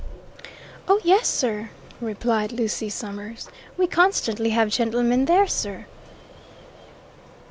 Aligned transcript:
"Oh, 0.87 0.99
yes 1.03 1.27
sir!" 1.27 1.69
replied 1.99 2.51
Lucy 2.51 2.89
Summers. 2.89 3.49
"We 3.77 3.85
constantly 3.85 4.49
have 4.49 4.69
gentlemen 4.69 5.25
there, 5.25 5.45
sir." 5.45 5.85